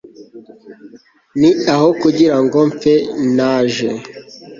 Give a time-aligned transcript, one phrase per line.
[1.37, 2.93] nti aho kugira ngo mfe
[3.35, 3.89] naje